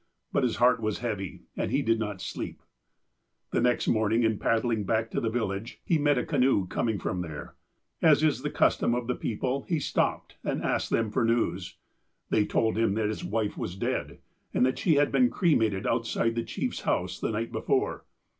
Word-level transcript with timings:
But 0.33 0.41
his 0.41 0.55
heart 0.55 0.79
was 0.81 0.97
heavy, 0.97 1.43
and 1.55 1.69
he 1.69 1.83
did 1.83 1.99
not 1.99 2.21
sleep." 2.21 2.63
The 3.51 3.61
next 3.61 3.87
morning, 3.87 4.23
in 4.23 4.39
paddling 4.39 4.83
back 4.83 5.11
to 5.11 5.21
the 5.21 5.29
village, 5.29 5.79
he 5.85 5.99
met 5.99 6.17
a 6.17 6.25
canoe 6.25 6.65
coming 6.65 6.97
from 6.97 7.21
there. 7.21 7.53
As 8.01 8.23
is 8.23 8.41
the 8.41 8.49
custom 8.49 8.95
of 8.95 9.05
the 9.05 9.13
people, 9.13 9.61
he 9.69 9.77
stopj)ed, 9.77 10.31
and 10.43 10.63
asked 10.63 10.89
them 10.89 11.11
for 11.11 11.23
news. 11.23 11.77
They 12.31 12.47
told 12.47 12.79
him 12.79 12.95
that 12.95 13.09
his 13.09 13.23
wife 13.23 13.59
was 13.59 13.75
dead, 13.75 14.17
and 14.55 14.65
that 14.65 14.79
she 14.79 14.95
had 14.95 15.11
been 15.11 15.29
cre 15.29 15.53
mated 15.55 15.85
outside 15.85 16.33
the 16.33 16.41
chief's 16.41 16.81
house 16.81 17.19
the 17.19 17.29
night 17.29 17.51
before. 17.51 18.05